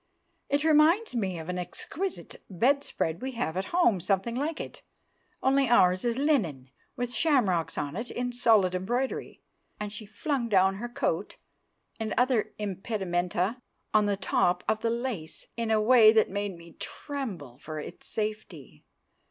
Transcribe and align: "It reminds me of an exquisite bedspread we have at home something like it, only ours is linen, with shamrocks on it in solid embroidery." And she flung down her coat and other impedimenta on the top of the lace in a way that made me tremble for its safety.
"It 0.49 0.63
reminds 0.63 1.13
me 1.13 1.37
of 1.37 1.47
an 1.47 1.59
exquisite 1.59 2.41
bedspread 2.49 3.21
we 3.21 3.33
have 3.33 3.55
at 3.55 3.65
home 3.65 3.99
something 3.99 4.33
like 4.33 4.59
it, 4.59 4.81
only 5.43 5.69
ours 5.69 6.03
is 6.03 6.17
linen, 6.17 6.71
with 6.95 7.13
shamrocks 7.13 7.77
on 7.77 7.95
it 7.95 8.09
in 8.09 8.33
solid 8.33 8.73
embroidery." 8.73 9.43
And 9.79 9.93
she 9.93 10.07
flung 10.07 10.49
down 10.49 10.77
her 10.77 10.89
coat 10.89 11.37
and 11.99 12.15
other 12.17 12.51
impedimenta 12.57 13.61
on 13.93 14.07
the 14.07 14.17
top 14.17 14.63
of 14.67 14.81
the 14.81 14.89
lace 14.89 15.45
in 15.55 15.69
a 15.69 15.79
way 15.79 16.11
that 16.11 16.31
made 16.31 16.57
me 16.57 16.77
tremble 16.79 17.59
for 17.59 17.79
its 17.79 18.07
safety. 18.07 18.83